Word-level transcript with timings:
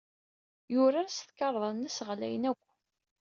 Yurar 0.73 1.07
s 1.11 1.17
tkarḍa-nnes 1.21 1.97
ɣlayen 2.07 2.43
akk. 2.51 2.63